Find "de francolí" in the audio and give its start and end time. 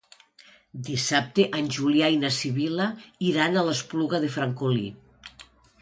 4.27-4.93